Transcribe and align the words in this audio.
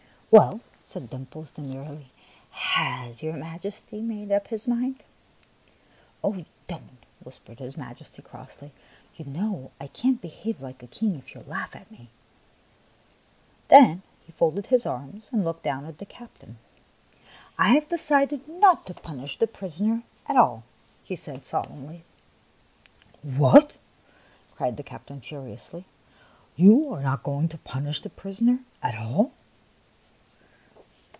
"Well," 0.41 0.61
said 0.85 1.09
Dimples, 1.09 1.51
demurely," 1.51 2.09
has 2.51 3.21
your 3.21 3.35
Majesty 3.35 3.99
made 3.99 4.31
up 4.31 4.47
his 4.47 4.65
mind?"" 4.65 5.03
Oh, 6.23 6.45
don't 6.69 7.01
T' 7.01 7.07
whispered 7.21 7.59
his 7.59 7.75
Majesty, 7.75 8.21
crossly." 8.21 8.71
You 9.17 9.25
know 9.25 9.71
I 9.77 9.87
can't 9.87 10.21
behave 10.21 10.61
like 10.61 10.81
a 10.81 10.87
king 10.87 11.17
if 11.17 11.35
you 11.35 11.41
laugh 11.41 11.75
at 11.75 11.91
me!" 11.91 12.07
Then 13.67 14.03
he 14.25 14.31
folded 14.31 14.67
his 14.67 14.85
arms 14.85 15.27
and 15.33 15.43
looked 15.43 15.63
down 15.63 15.83
at 15.83 15.97
the 15.97 16.05
captain." 16.05 16.59
I 17.59 17.73
have 17.73 17.89
decided 17.89 18.47
not 18.47 18.85
to 18.85 18.93
punish 18.93 19.35
the 19.37 19.47
prisoner 19.47 20.03
at 20.29 20.37
all," 20.37 20.63
he 21.03 21.17
said 21.17 21.43
solemnly." 21.43 22.05
What!" 23.37 23.75
cried 24.55 24.77
the 24.77 24.81
captain, 24.83 25.19
furiously." 25.19 25.83
You 26.55 26.89
are 26.93 27.01
not 27.01 27.21
going 27.23 27.49
to 27.49 27.57
punish 27.57 27.99
the 27.99 28.09
prisoner 28.09 28.59
at 28.81 28.95
all 28.97 29.33